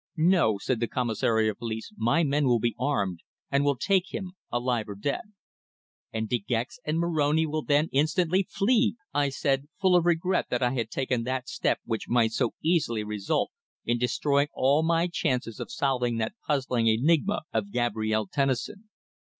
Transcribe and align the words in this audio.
"No," 0.17 0.57
said 0.57 0.79
the 0.79 0.87
Commissary 0.87 1.47
of 1.47 1.59
Police. 1.59 1.91
"My 1.95 2.23
men 2.23 2.45
will 2.47 2.57
be 2.57 2.73
armed, 2.79 3.19
and 3.51 3.63
will 3.63 3.75
take 3.75 4.11
him, 4.11 4.31
alive 4.51 4.89
or 4.89 4.95
dead!" 4.95 5.21
"And 6.11 6.27
De 6.27 6.39
Gex 6.39 6.79
and 6.83 6.97
Moroni 6.97 7.45
will 7.45 7.61
then 7.61 7.87
instantly 7.91 8.47
flee!" 8.49 8.95
I 9.13 9.29
said, 9.29 9.67
full 9.79 9.95
of 9.95 10.07
regret 10.07 10.47
that 10.49 10.63
I 10.63 10.71
had 10.71 10.89
taken 10.89 11.21
that 11.25 11.47
step 11.47 11.81
which 11.85 12.09
might 12.09 12.31
so 12.31 12.55
easily 12.63 13.03
result 13.03 13.51
in 13.85 13.99
destroying 13.99 14.47
all 14.55 14.81
my 14.81 15.05
chances 15.05 15.59
of 15.59 15.69
solving 15.71 16.17
that 16.17 16.33
puzzling 16.47 16.87
enigma 16.87 17.41
of 17.53 17.71
Gabrielle 17.71 18.25
Tennison. 18.25 18.89